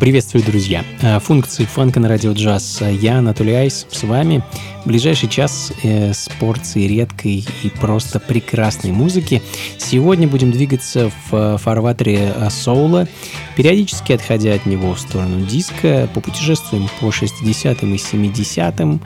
Приветствую, 0.00 0.42
друзья! 0.42 0.82
Э, 1.02 1.20
функции 1.20 1.66
фанка 1.66 2.00
на 2.00 2.08
радио 2.08 2.32
джаз. 2.32 2.80
Я, 2.80 3.18
Анатолий 3.18 3.52
Айс, 3.52 3.86
с 3.90 4.02
вами. 4.02 4.42
Ближайший 4.86 5.28
час 5.28 5.74
э, 5.82 6.14
с 6.14 6.30
порцией 6.40 6.88
редкой 6.88 7.44
и 7.62 7.68
просто 7.68 8.18
прекрасной 8.18 8.92
музыки. 8.92 9.42
Сегодня 9.76 10.26
будем 10.26 10.52
двигаться 10.52 11.10
в 11.10 11.34
э, 11.34 11.58
фарватере 11.58 12.32
соула, 12.48 13.08
периодически 13.58 14.12
отходя 14.12 14.54
от 14.54 14.64
него 14.64 14.94
в 14.94 15.00
сторону 15.00 15.44
диска, 15.44 16.08
попутешествуем 16.14 16.88
по 16.98 17.10
60-м 17.10 17.92
и 17.92 17.98
70-м, 17.98 19.02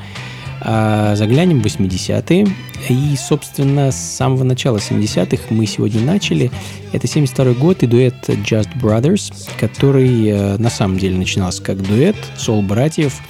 а, 0.60 1.16
заглянем 1.16 1.60
в 1.60 1.66
80-е. 1.66 2.46
И, 2.88 3.16
собственно, 3.16 3.90
с 3.90 3.96
самого 3.96 4.44
начала 4.44 4.76
70-х 4.76 5.42
мы 5.50 5.66
сегодня 5.66 6.02
начали. 6.02 6.52
Это 6.94 7.08
72 7.08 7.54
год 7.54 7.82
и 7.82 7.88
дуэт 7.88 8.14
Just 8.28 8.68
Brothers, 8.80 9.32
который 9.58 10.28
э, 10.28 10.56
на 10.58 10.70
самом 10.70 10.96
деле 10.96 11.16
начинался 11.16 11.60
как 11.60 11.82
дуэт 11.82 12.14
сол-братьев 12.36 13.20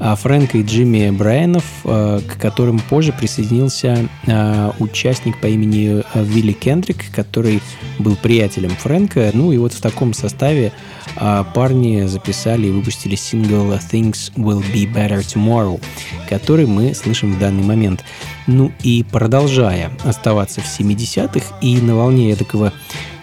а, 0.00 0.16
Фрэнка 0.16 0.58
и 0.58 0.64
Джимми 0.64 1.10
Брайанов, 1.10 1.64
э, 1.84 2.20
к 2.26 2.40
которым 2.40 2.80
позже 2.80 3.12
присоединился 3.12 4.08
э, 4.26 4.70
участник 4.80 5.40
по 5.40 5.46
имени 5.46 6.02
Вилли 6.12 6.50
Кендрик, 6.50 7.04
который 7.14 7.62
был 8.00 8.16
приятелем 8.16 8.70
Фрэнка. 8.70 9.30
Ну 9.32 9.52
и 9.52 9.58
вот 9.58 9.72
в 9.74 9.80
таком 9.80 10.12
составе 10.12 10.72
а 11.16 11.44
парни 11.44 12.06
записали 12.06 12.66
и 12.66 12.70
выпустили 12.72 13.14
сингл 13.14 13.72
Things 13.74 14.32
Will 14.34 14.64
Be 14.72 14.92
Better 14.92 15.20
Tomorrow, 15.20 15.80
который 16.28 16.66
мы 16.66 16.94
слышим 16.94 17.34
в 17.34 17.38
данный 17.38 17.62
момент. 17.62 18.04
Ну 18.46 18.72
и 18.82 19.04
продолжая 19.10 19.90
оставаться 20.04 20.60
в 20.60 20.66
70-х 20.66 21.56
и 21.60 21.80
на 21.80 21.96
волне 21.96 22.36
такого 22.36 22.72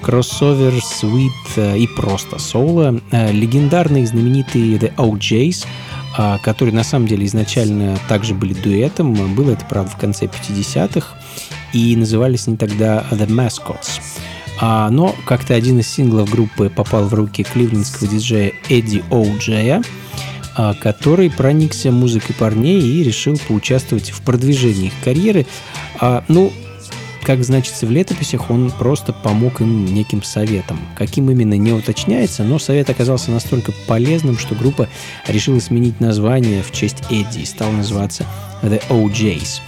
кроссовер, 0.01 0.73
свит 0.83 1.31
э, 1.57 1.77
и 1.77 1.87
просто 1.87 2.39
соло, 2.39 2.99
э, 3.11 3.31
легендарные 3.31 4.07
знаменитые 4.07 4.77
The 4.77 4.95
OJs, 4.95 5.65
э, 6.17 6.37
которые 6.43 6.73
на 6.73 6.83
самом 6.83 7.07
деле 7.07 7.25
изначально 7.27 7.99
также 8.09 8.33
были 8.33 8.53
дуэтом, 8.53 9.13
было 9.35 9.51
это, 9.51 9.63
правда, 9.65 9.91
в 9.91 9.97
конце 9.97 10.25
50-х, 10.25 11.15
и 11.73 11.95
назывались 11.95 12.47
они 12.47 12.57
тогда 12.57 13.05
The 13.11 13.27
Mascots. 13.27 14.01
А, 14.59 14.89
но 14.89 15.15
как-то 15.25 15.55
один 15.55 15.79
из 15.79 15.87
синглов 15.87 16.29
группы 16.29 16.69
попал 16.69 17.05
в 17.05 17.13
руки 17.13 17.43
кливлендского 17.43 18.07
диджея 18.07 18.53
Эдди 18.69 19.03
Оуджея, 19.09 19.81
а, 19.81 20.30
который 20.79 21.29
проникся 21.29 21.91
музыкой 21.91 22.35
парней 22.37 22.81
и 22.81 23.03
решил 23.03 23.37
поучаствовать 23.47 24.11
в 24.11 24.21
продвижении 24.21 24.87
их 24.87 24.93
карьеры. 25.03 25.45
А, 25.99 26.23
ну, 26.27 26.51
как 27.23 27.43
значится 27.43 27.85
в 27.85 27.91
летописях, 27.91 28.49
он 28.49 28.71
просто 28.71 29.13
помог 29.13 29.61
им 29.61 29.85
неким 29.85 30.23
советом. 30.23 30.79
Каким 30.95 31.29
именно 31.29 31.55
не 31.55 31.71
уточняется, 31.71 32.43
но 32.43 32.59
совет 32.59 32.89
оказался 32.89 33.31
настолько 33.31 33.71
полезным, 33.87 34.37
что 34.37 34.55
группа 34.55 34.87
решила 35.27 35.59
сменить 35.59 35.99
название 35.99 36.63
в 36.63 36.71
честь 36.71 37.03
Эдди 37.09 37.39
и 37.39 37.45
стала 37.45 37.71
называться 37.71 38.25
The 38.61 38.81
OJs. 38.89 39.61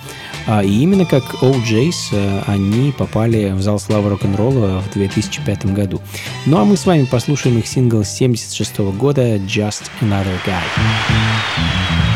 А, 0.45 0.63
и 0.63 0.69
именно 0.69 1.05
как 1.05 1.23
OJs 1.41 1.93
э, 2.11 2.41
они 2.47 2.91
попали 2.91 3.51
в 3.51 3.61
зал 3.61 3.79
славы 3.79 4.09
рок-н-ролла 4.09 4.81
в 4.81 4.93
2005 4.93 5.67
году. 5.67 6.01
Ну 6.45 6.57
а 6.57 6.65
мы 6.65 6.75
с 6.75 6.85
вами 6.85 7.05
послушаем 7.05 7.59
их 7.59 7.67
сингл 7.67 8.03
76 8.03 8.79
года 8.79 9.37
«Just 9.37 9.83
Another 10.01 10.37
Guy». 10.45 12.12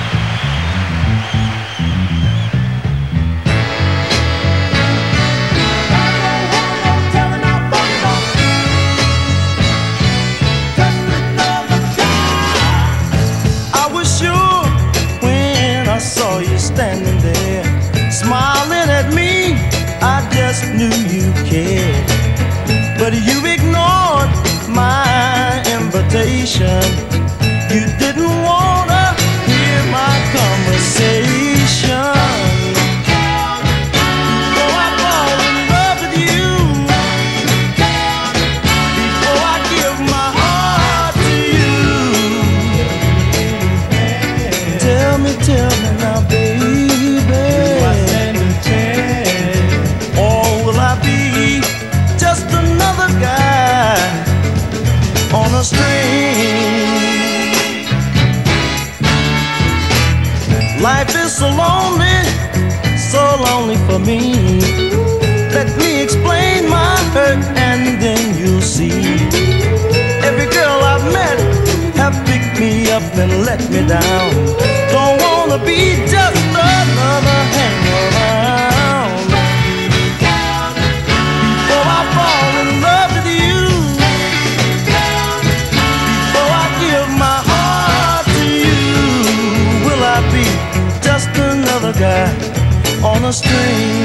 a 93.28 93.97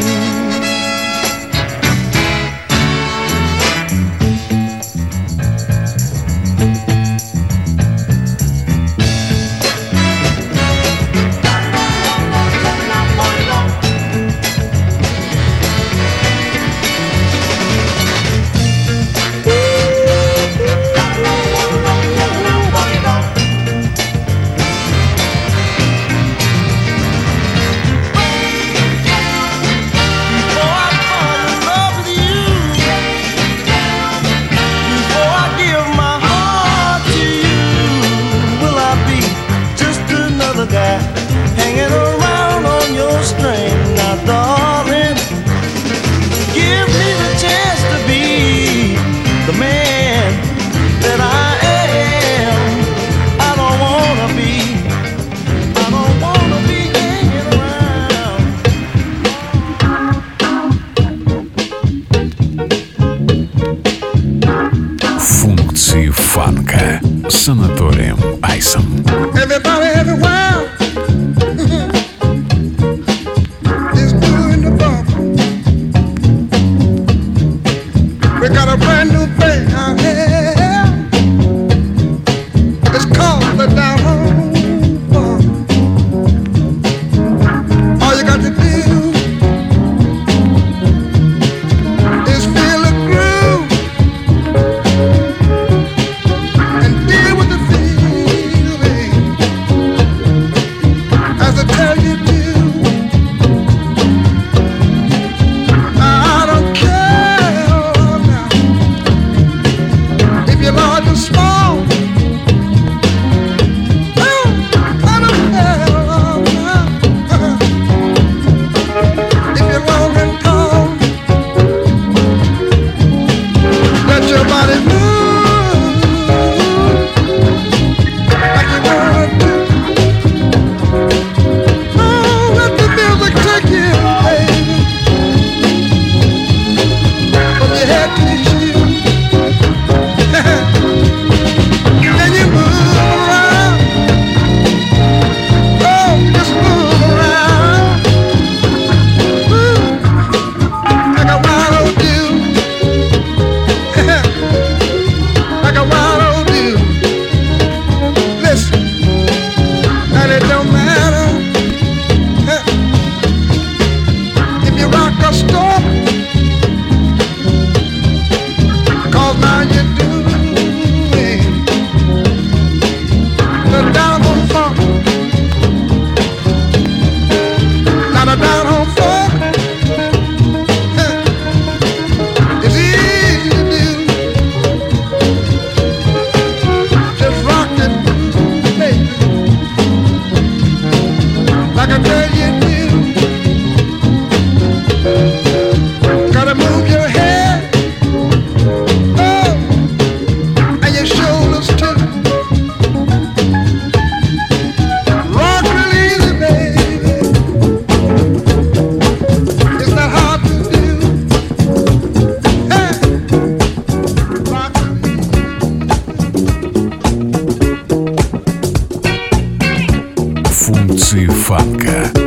фанка 221.53 222.22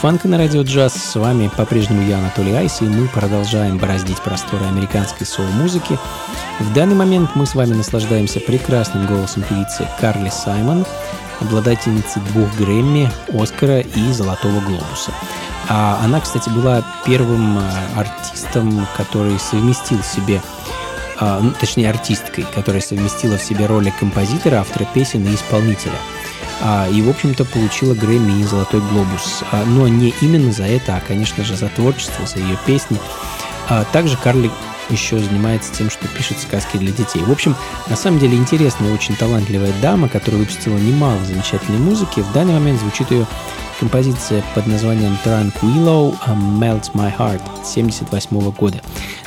фанка 0.00 0.28
на 0.28 0.38
радио 0.38 0.62
джаз. 0.62 0.94
С 0.94 1.14
вами 1.14 1.50
по-прежнему 1.54 2.00
я, 2.08 2.16
Анатолий 2.16 2.54
Айс, 2.54 2.80
и 2.80 2.84
мы 2.84 3.06
продолжаем 3.08 3.76
бороздить 3.76 4.18
просторы 4.22 4.64
американской 4.64 5.26
соул-музыки. 5.26 5.98
В 6.58 6.72
данный 6.72 6.94
момент 6.94 7.32
мы 7.34 7.44
с 7.44 7.54
вами 7.54 7.74
наслаждаемся 7.74 8.40
прекрасным 8.40 9.06
голосом 9.06 9.42
певицы 9.42 9.86
Карли 10.00 10.30
Саймон, 10.30 10.86
обладательницы 11.40 12.18
двух 12.32 12.50
Грэмми, 12.56 13.10
Оскара 13.34 13.80
и 13.80 14.12
Золотого 14.12 14.60
Глобуса. 14.60 15.12
А 15.68 16.00
она, 16.02 16.20
кстати, 16.20 16.48
была 16.48 16.82
первым 17.04 17.58
э, 17.58 17.62
артистом, 17.94 18.86
который 18.96 19.38
совместил 19.38 19.98
в 19.98 20.06
себе 20.06 20.40
э, 21.20 21.40
ну, 21.42 21.50
точнее 21.60 21.90
артисткой, 21.90 22.46
которая 22.54 22.80
совместила 22.80 23.36
в 23.36 23.42
себе 23.42 23.66
роли 23.66 23.92
композитора, 24.00 24.60
автора 24.60 24.88
песен 24.94 25.26
и 25.26 25.34
исполнителя– 25.34 25.98
а, 26.62 26.88
и, 26.88 27.00
в 27.02 27.08
общем-то, 27.08 27.44
получила 27.44 27.94
Грэмми 27.94 28.40
и 28.40 28.44
Золотой 28.44 28.80
Глобус. 28.80 29.42
А, 29.50 29.64
но 29.64 29.88
не 29.88 30.14
именно 30.20 30.52
за 30.52 30.64
это, 30.64 30.96
а, 30.96 31.00
конечно 31.00 31.44
же, 31.44 31.56
за 31.56 31.68
творчество, 31.68 32.26
за 32.26 32.38
ее 32.38 32.58
песни. 32.66 32.98
А, 33.68 33.84
также 33.92 34.16
Карли 34.16 34.50
еще 34.90 35.18
занимается 35.18 35.72
тем, 35.72 35.90
что 35.90 36.06
пишет 36.08 36.38
сказки 36.38 36.76
для 36.76 36.92
детей. 36.92 37.22
В 37.22 37.30
общем, 37.30 37.54
на 37.88 37.96
самом 37.96 38.18
деле 38.18 38.36
интересная, 38.36 38.92
очень 38.92 39.14
талантливая 39.16 39.72
дама, 39.80 40.08
которая 40.08 40.40
выпустила 40.40 40.76
немало 40.76 41.18
замечательной 41.24 41.78
музыки. 41.78 42.20
В 42.20 42.32
данный 42.32 42.54
момент 42.54 42.80
звучит 42.80 43.10
ее 43.10 43.26
композиция 43.78 44.44
под 44.54 44.66
названием 44.66 45.16
Tranquillo 45.24 46.14
Melts 46.26 46.92
My 46.92 47.16
Heart 47.16 47.42
78 47.64 48.50
года. 48.50 48.82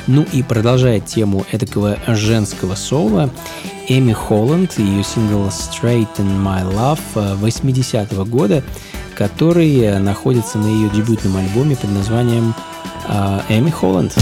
Ну 0.06 0.24
и 0.32 0.42
продолжая 0.42 1.00
тему 1.00 1.44
эдакого 1.50 1.98
женского 2.06 2.74
соло, 2.74 3.30
Эми 3.88 4.12
Холланд 4.12 4.78
и 4.78 4.82
ее 4.82 5.04
сингл 5.04 5.48
Straighten 5.48 6.42
My 6.42 6.64
Love 6.64 7.36
80 7.36 8.12
года, 8.28 8.62
который 9.14 9.98
находится 9.98 10.58
на 10.58 10.66
ее 10.66 10.88
дебютном 10.90 11.36
альбоме 11.36 11.76
под 11.76 11.90
названием 11.90 12.54
э, 13.08 13.40
Эми 13.50 13.70
Холланд. 13.70 14.14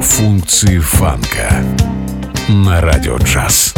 Функции 0.00 0.78
фанка 0.78 1.64
на 2.48 2.80
радио 2.80 3.16
джаз. 3.18 3.74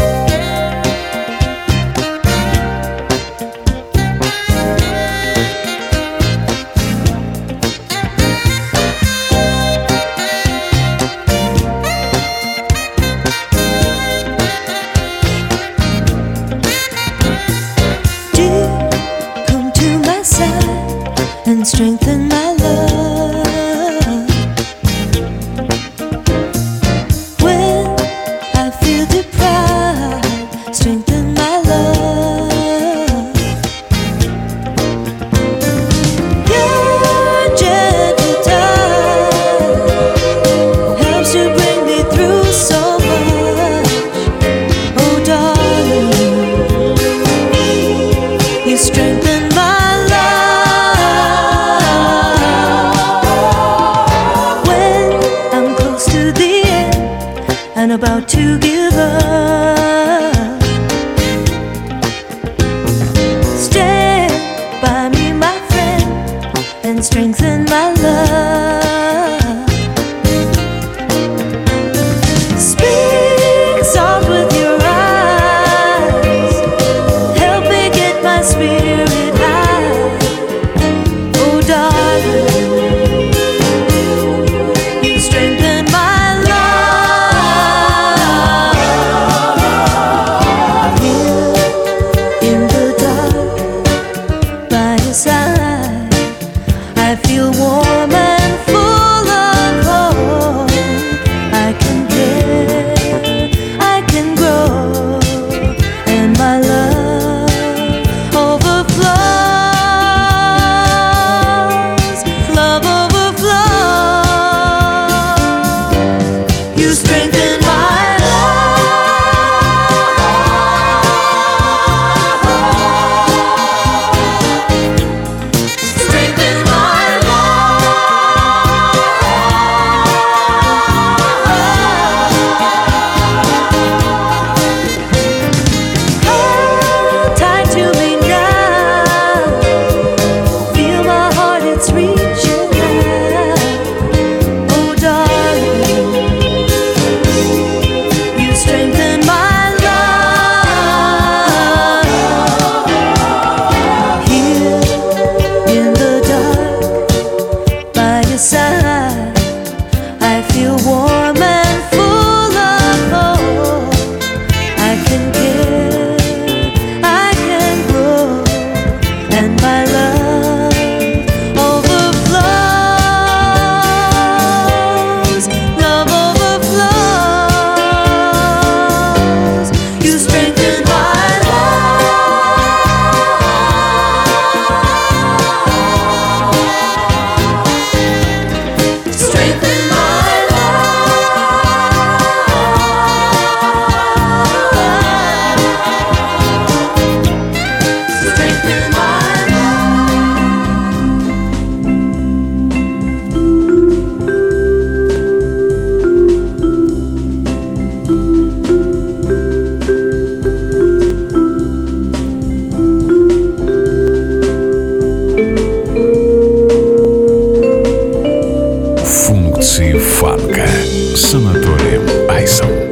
Функции 219.60 219.92
фанка 219.92 220.66
с 221.14 221.34
Анатолием 221.34 222.30
Айсом. 222.30 222.89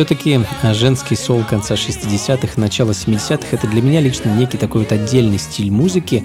все-таки 0.00 0.40
а, 0.62 0.72
женский 0.72 1.14
сол 1.14 1.44
конца 1.44 1.74
60-х, 1.74 2.58
начала 2.58 2.92
70-х, 2.92 3.48
это 3.52 3.66
для 3.66 3.82
меня 3.82 4.00
лично 4.00 4.30
некий 4.30 4.56
такой 4.56 4.80
вот 4.80 4.92
отдельный 4.92 5.38
стиль 5.38 5.70
музыки. 5.70 6.24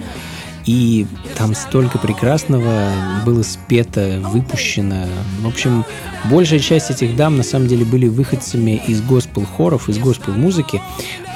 И 0.66 1.06
там 1.36 1.54
столько 1.54 1.98
прекрасного 1.98 2.90
было 3.24 3.42
спето, 3.44 4.20
выпущено. 4.32 5.06
В 5.40 5.46
общем, 5.46 5.84
большая 6.24 6.58
часть 6.58 6.90
этих 6.90 7.14
дам 7.14 7.36
на 7.36 7.44
самом 7.44 7.68
деле 7.68 7.84
были 7.84 8.08
выходцами 8.08 8.82
из 8.86 9.00
госпел-хоров, 9.00 9.88
из 9.88 9.98
госпел-музыки. 9.98 10.82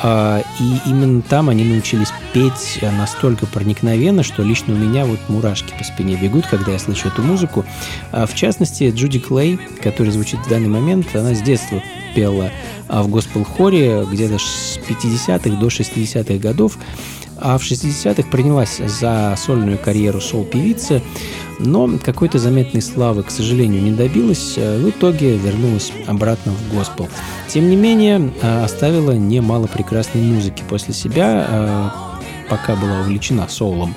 А, 0.02 0.42
И 0.58 0.88
именно 0.90 1.22
там 1.22 1.48
они 1.48 1.64
научились 1.64 2.12
петь 2.32 2.80
настолько 2.82 3.46
проникновенно, 3.46 4.24
что 4.24 4.42
лично 4.42 4.74
у 4.74 4.76
меня 4.76 5.04
вот 5.04 5.20
мурашки 5.28 5.72
по 5.78 5.84
спине 5.84 6.16
бегут, 6.16 6.46
когда 6.46 6.72
я 6.72 6.78
слышу 6.80 7.08
эту 7.08 7.22
музыку. 7.22 7.64
А, 8.10 8.26
В 8.26 8.34
частности, 8.34 8.92
Джуди 8.94 9.20
Клей, 9.20 9.60
которая 9.80 10.12
звучит 10.12 10.40
в 10.40 10.48
данный 10.48 10.68
момент, 10.68 11.14
она 11.14 11.34
с 11.34 11.40
детства 11.40 11.80
пела 12.16 12.50
а, 12.88 13.04
в 13.04 13.08
госпел-хоре 13.08 14.06
где-то 14.10 14.38
с 14.38 14.80
50-х 14.88 15.60
до 15.60 15.68
60-х 15.68 16.34
годов 16.38 16.78
а 17.40 17.58
в 17.58 17.62
60-х 17.62 18.28
принялась 18.30 18.78
за 18.78 19.34
сольную 19.36 19.78
карьеру 19.78 20.20
сол-певицы, 20.20 21.02
но 21.58 21.98
какой-то 22.02 22.38
заметной 22.38 22.82
славы, 22.82 23.22
к 23.22 23.30
сожалению, 23.30 23.82
не 23.82 23.92
добилась, 23.92 24.56
в 24.56 24.88
итоге 24.88 25.36
вернулась 25.36 25.92
обратно 26.06 26.52
в 26.52 26.74
госпел. 26.74 27.08
Тем 27.48 27.68
не 27.68 27.76
менее, 27.76 28.32
э, 28.40 28.64
оставила 28.64 29.12
немало 29.12 29.66
прекрасной 29.66 30.22
музыки 30.22 30.62
после 30.68 30.94
себя, 30.94 31.46
э, 31.48 31.88
пока 32.48 32.76
была 32.76 33.00
увлечена 33.00 33.48
соулом. 33.48 33.94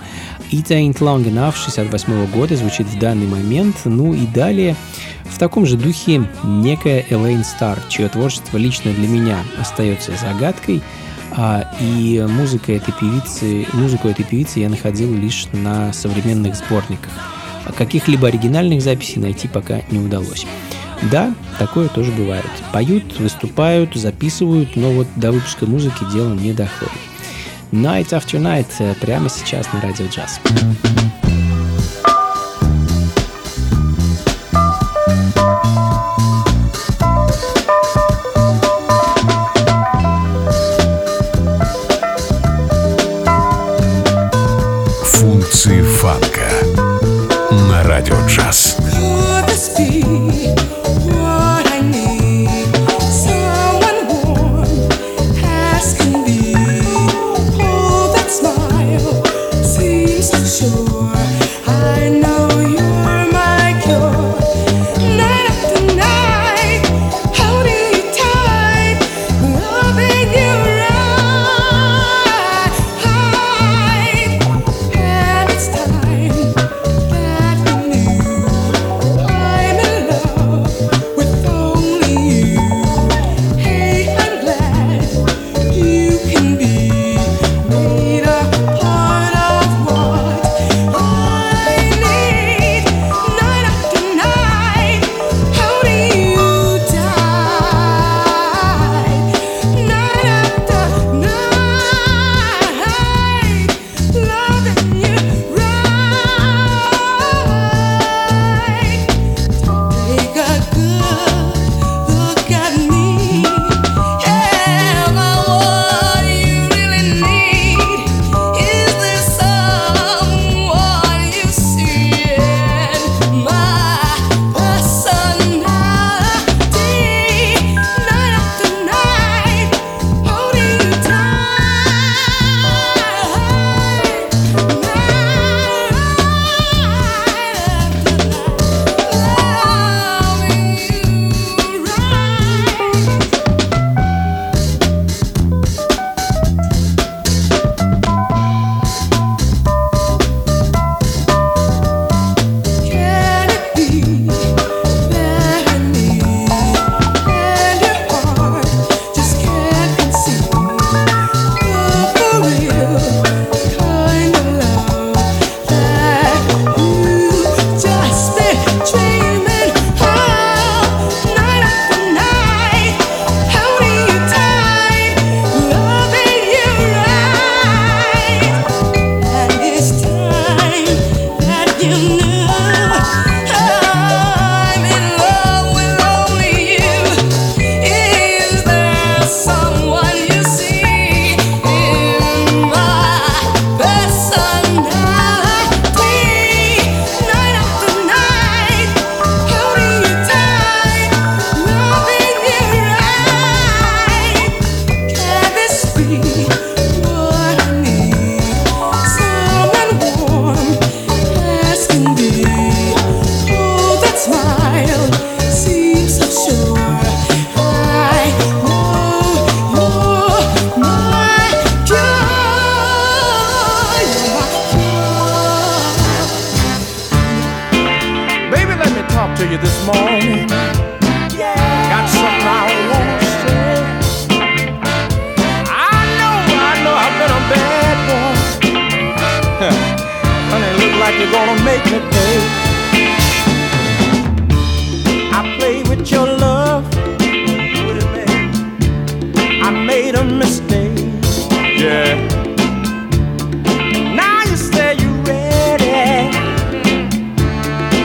It 0.51 0.67
Ain't 0.67 0.99
Long 0.99 1.23
Enough 1.25 1.56
68 1.56 2.27
года 2.27 2.56
звучит 2.56 2.88
в 2.88 2.99
данный 2.99 3.27
момент, 3.27 3.77
ну 3.86 4.13
и 4.13 4.27
далее 4.27 4.75
в 5.25 5.39
таком 5.39 5.65
же 5.65 5.77
духе 5.77 6.29
некая 6.43 7.06
Элейн 7.10 7.43
Стар, 7.43 7.79
чье 7.89 8.08
творчество 8.08 8.58
лично 8.58 8.93
для 8.93 9.08
меня 9.08 9.38
остается 9.60 10.12
загадкой– 10.17 10.82
а, 11.36 11.65
и 11.80 12.24
музыка 12.28 12.74
этой 12.74 12.93
певицы, 12.93 13.65
музыку 13.74 14.08
этой 14.08 14.24
певицы 14.24 14.60
я 14.60 14.69
находил 14.69 15.13
лишь 15.13 15.48
на 15.52 15.91
современных 15.93 16.56
сборниках. 16.56 17.12
А 17.65 17.72
Каких-либо 17.72 18.28
оригинальных 18.28 18.82
записей 18.82 19.22
найти 19.22 19.48
пока 19.48 19.82
не 19.89 20.00
удалось. 20.00 20.46
Да, 21.12 21.34
такое 21.60 21.89
тоже 21.89 22.12
бывает. 22.12 22.46
Поют, 22.72 23.19
выступают, 23.19 23.96
записывают, 23.96 24.76
но 24.76 24.91
вот 24.91 25.08
до 25.15 25.32
выпуска 25.32 25.65
музыки 25.65 26.04
дело 26.13 26.34
не 26.34 26.54
доходит. 26.54 26.93
Night 27.72 28.10
After 28.10 28.39
Night 28.39 28.67
э, 28.80 28.93
прямо 29.02 29.30
сейчас 29.30 29.72
на 29.74 29.82
Радио 29.82 30.06
Джаз. 30.06 30.39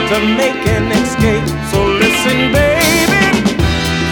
to 0.09 0.21
make 0.21 0.67
an 0.67 0.91
escape. 0.91 1.47
So 1.71 1.85
listen, 1.85 2.51
baby, 2.51 3.45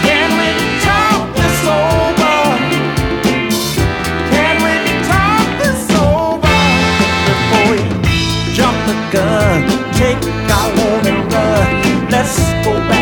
can 0.05 0.29
we 0.37 0.49
talk 0.85 1.35
this 1.35 1.59
over? 1.65 2.37
Can 4.29 4.55
we 4.65 4.75
talk 5.09 5.47
this 5.57 5.89
over 5.97 6.57
before 7.25 7.65
we 7.71 7.79
jump 8.53 8.77
the 8.85 8.95
gun? 9.11 9.57
Take 9.93 10.21
our 10.57 10.69
love 10.75 11.07
and 11.07 11.33
run. 11.33 12.09
Let's 12.11 12.37
go 12.63 12.73
back. 12.87 12.96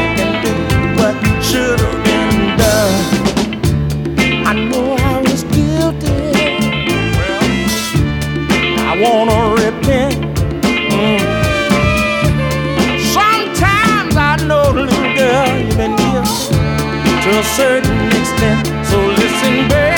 to 17.25 17.39
a 17.39 17.43
certain 17.43 18.07
extent. 18.09 18.67
So 18.85 18.99
listen, 19.07 19.67
baby. 19.67 19.94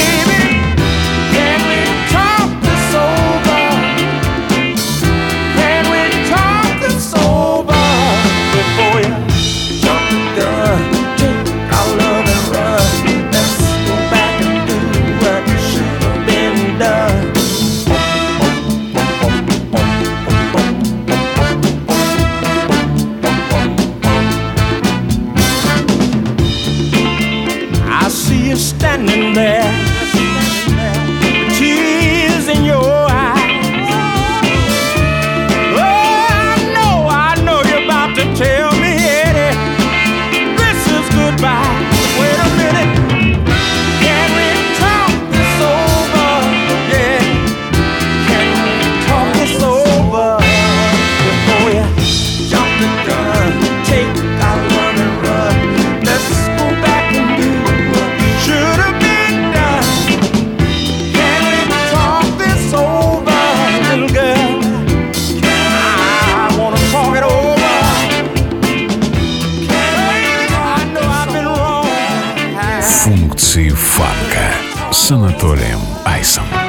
порции 73.37 73.69
фанка 73.69 74.51
с 74.91 75.11
Анатолием 75.11 75.79
Айсом. 76.05 76.66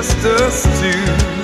Just 0.00 0.24
us 0.24 0.80
too 0.80 1.39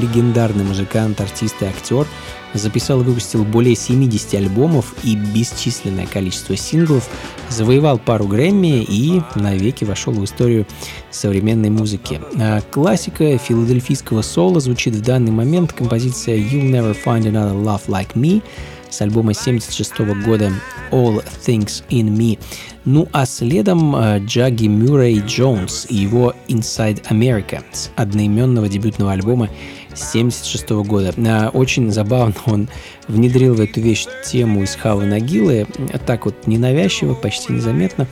легендарный 0.00 0.64
музыкант, 0.64 1.20
артист 1.20 1.56
и 1.60 1.66
актер, 1.66 2.06
записал 2.54 3.00
и 3.00 3.04
выпустил 3.04 3.44
более 3.44 3.76
70 3.76 4.34
альбомов 4.34 4.94
и 5.04 5.14
бесчисленное 5.14 6.06
количество 6.06 6.56
синглов, 6.56 7.08
завоевал 7.48 7.98
пару 7.98 8.26
Грэмми 8.26 8.82
и 8.82 9.22
навеки 9.34 9.84
вошел 9.84 10.12
в 10.12 10.24
историю 10.24 10.66
современной 11.10 11.70
музыки. 11.70 12.20
А, 12.38 12.60
классика 12.70 13.38
филадельфийского 13.38 14.22
соло 14.22 14.60
звучит 14.60 14.94
в 14.94 15.02
данный 15.02 15.32
момент 15.32 15.72
композиция 15.72 16.36
«You'll 16.36 16.70
Never 16.70 16.96
Find 17.04 17.22
Another 17.22 17.62
Love 17.62 17.86
Like 17.86 18.14
Me», 18.14 18.42
с 18.90 19.00
альбома 19.00 19.34
76 19.34 20.00
года 20.24 20.52
All 20.90 21.24
Things 21.46 21.82
in 21.88 22.08
Me. 22.08 22.38
Ну 22.84 23.08
а 23.12 23.24
следом 23.26 23.94
а, 23.94 24.18
Джаги 24.18 24.66
Мюррей 24.66 25.20
Джонс 25.20 25.86
и 25.88 25.96
его 25.96 26.34
Inside 26.48 27.02
America 27.08 27.62
с 27.72 27.90
одноименного 27.96 28.68
дебютного 28.68 29.12
альбома 29.12 29.48
1976 29.92 30.70
года. 30.86 31.12
Э, 31.16 31.48
Очень 31.48 31.90
забавно 31.92 32.34
он 32.46 32.68
внедрил 33.08 33.54
в 33.54 33.60
эту 33.60 33.80
вещь 33.80 34.06
тему 34.24 34.62
из 34.62 34.74
Хавы 34.74 35.04
Нагилы, 35.04 35.66
так 36.06 36.24
вот 36.26 36.46
ненавязчиво, 36.46 37.14
почти 37.14 37.52
незаметно. 37.52 38.06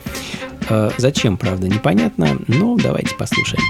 Э, 0.69 0.91
Зачем, 0.97 1.37
правда, 1.37 1.67
непонятно, 1.67 2.37
но 2.47 2.75
давайте 2.77 3.15
послушаем. 3.15 3.63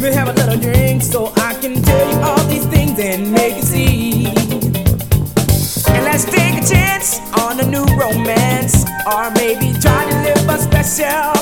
Baby, 0.00 0.14
have 0.14 0.28
a 0.28 0.32
little 0.32 0.58
drink 0.58 1.02
so 1.02 1.32
I 1.36 1.54
can 1.54 1.82
tell 1.82 2.10
you 2.10 2.18
all 2.20 2.44
these 2.48 2.66
things 2.66 2.98
and 2.98 3.30
make 3.30 3.56
you 3.56 3.62
see. 3.62 4.26
And 5.88 6.04
let's 6.04 6.24
take 6.24 6.62
a 6.62 6.66
chance 6.66 7.20
on 7.38 7.60
a 7.60 7.66
new 7.66 7.84
romance, 7.96 8.84
or 9.06 9.30
maybe 9.32 9.72
try 9.80 10.10
to 10.10 10.16
live 10.22 10.48
a 10.48 10.58
special 10.58 11.39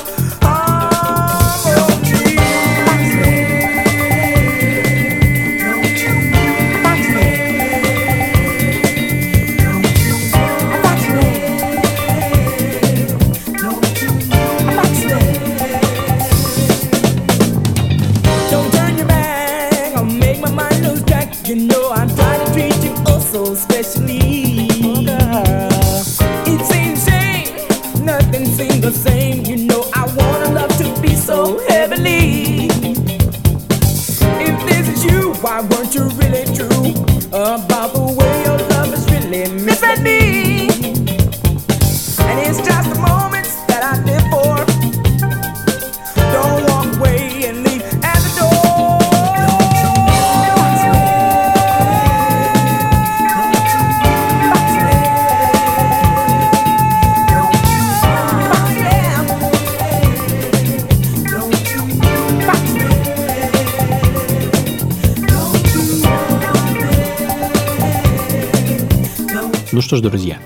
что 69.89 69.97
ж, 69.97 70.01
друзья, 70.03 70.37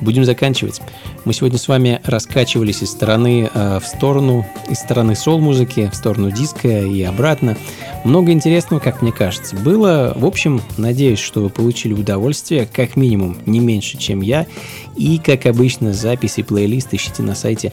будем 0.00 0.24
заканчивать. 0.24 0.82
Мы 1.24 1.32
сегодня 1.32 1.58
с 1.60 1.68
вами 1.68 2.00
раскачивались 2.02 2.82
из 2.82 2.90
стороны 2.90 3.48
э, 3.54 3.78
в 3.78 3.86
сторону, 3.86 4.44
из 4.68 4.80
стороны 4.80 5.14
сол-музыки 5.14 5.88
в 5.92 5.94
сторону 5.94 6.32
диска 6.32 6.80
и 6.80 7.00
обратно. 7.04 7.56
Много 8.02 8.32
интересного, 8.32 8.80
как 8.80 9.00
мне 9.00 9.12
кажется, 9.12 9.54
было. 9.54 10.12
В 10.16 10.26
общем, 10.26 10.60
надеюсь, 10.76 11.20
что 11.20 11.40
вы 11.40 11.50
получили 11.50 11.92
удовольствие, 11.92 12.66
как 12.66 12.96
минимум, 12.96 13.38
не 13.46 13.60
меньше, 13.60 13.96
чем 13.96 14.22
я. 14.22 14.48
И, 14.96 15.18
как 15.18 15.46
обычно, 15.46 15.92
записи 15.92 16.40
и 16.40 16.42
плейлист 16.42 16.92
ищите 16.92 17.22
на 17.22 17.36
сайте 17.36 17.72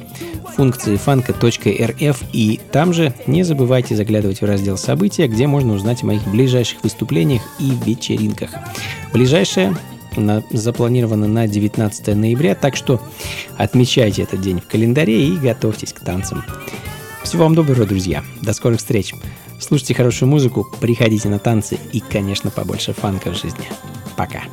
функции 0.56 0.98
фанка.рф. 0.98 2.24
И 2.32 2.60
там 2.72 2.94
же 2.94 3.12
не 3.26 3.42
забывайте 3.42 3.96
заглядывать 3.96 4.42
в 4.42 4.46
раздел 4.46 4.78
«События», 4.78 5.28
где 5.28 5.48
можно 5.48 5.74
узнать 5.74 6.04
о 6.04 6.06
моих 6.06 6.28
ближайших 6.28 6.84
выступлениях 6.84 7.42
и 7.58 7.72
вечеринках. 7.88 8.52
Ближайшее 9.14 9.76
на- 10.22 10.44
запланировано 10.52 11.28
на 11.28 11.48
19 11.48 12.16
ноября, 12.16 12.56
так 12.56 12.76
что 12.76 13.02
отмечайте 13.58 14.24
этот 14.24 14.42
день 14.42 14.60
в 14.60 14.68
календаре 14.68 15.28
и 15.28 15.38
готовьтесь 15.38 15.94
к 15.94 16.00
танцам. 16.00 16.44
Всего 17.24 17.44
вам 17.44 17.56
доброго, 17.56 17.86
друзья. 17.86 18.24
До 18.42 18.54
скорых 18.54 18.80
встреч. 18.80 19.14
Слушайте 19.60 19.96
хорошую 19.96 20.30
музыку, 20.30 20.68
приходите 20.80 21.30
на 21.30 21.40
танцы 21.40 21.78
и, 21.92 22.00
конечно, 22.00 22.52
побольше 22.52 22.94
фанка 22.94 23.32
в 23.32 23.36
жизни. 23.38 23.68
Пока. 24.16 24.44